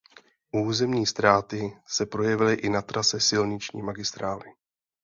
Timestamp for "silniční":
3.19-3.81